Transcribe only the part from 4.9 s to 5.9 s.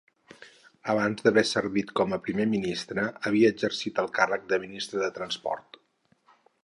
de transport.